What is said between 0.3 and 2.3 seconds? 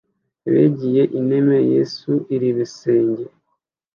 Ebegiye ineme, Yesu